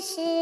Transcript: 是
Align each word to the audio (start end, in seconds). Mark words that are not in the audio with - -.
是 0.00 0.39